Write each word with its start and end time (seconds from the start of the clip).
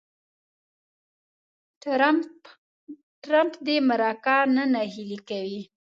ټرمپ 3.23 3.51
دې 3.65 3.77
مرکه 3.89 4.37
نه 4.55 4.63
نهیلې 4.73 5.19
کوي. 5.29 5.61